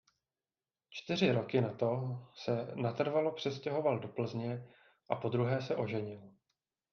[0.89, 4.67] Čtyři roky na to se natrvalo přestěhoval do Plzně
[5.09, 6.21] a podruhé se oženil.